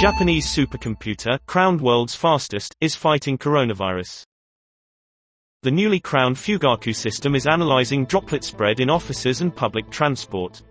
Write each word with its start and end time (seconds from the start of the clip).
Japanese 0.00 0.46
supercomputer, 0.46 1.40
crowned 1.46 1.80
world's 1.80 2.14
fastest, 2.14 2.72
is 2.80 2.94
fighting 2.94 3.36
coronavirus. 3.36 4.22
The 5.64 5.72
newly 5.72 5.98
crowned 5.98 6.36
Fugaku 6.36 6.94
system 6.94 7.34
is 7.34 7.48
analyzing 7.48 8.04
droplet 8.04 8.44
spread 8.44 8.78
in 8.78 8.90
offices 8.90 9.40
and 9.40 9.52
public 9.52 9.90
transport. 9.90 10.62